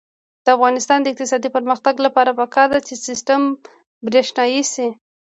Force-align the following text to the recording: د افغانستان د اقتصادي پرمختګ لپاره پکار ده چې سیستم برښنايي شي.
د 0.45 0.47
افغانستان 0.57 0.99
د 1.01 1.05
اقتصادي 1.13 1.49
پرمختګ 1.57 1.95
لپاره 2.05 2.31
پکار 2.39 2.67
ده 2.73 2.79
چې 2.87 2.93
سیستم 3.07 3.41
برښنايي 4.05 4.63
شي. 4.73 4.87